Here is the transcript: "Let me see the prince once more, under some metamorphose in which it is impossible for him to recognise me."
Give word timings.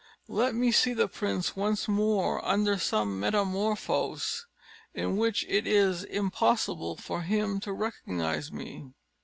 "Let 0.33 0.55
me 0.55 0.71
see 0.71 0.95
the 0.95 1.07
prince 1.07 1.55
once 1.55 1.87
more, 1.87 2.43
under 2.43 2.79
some 2.79 3.19
metamorphose 3.19 4.47
in 4.95 5.15
which 5.15 5.45
it 5.47 5.67
is 5.67 6.03
impossible 6.03 6.95
for 6.97 7.21
him 7.21 7.59
to 7.59 7.71
recognise 7.71 8.51
me." 8.51 8.93